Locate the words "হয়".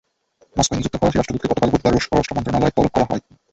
3.09-3.23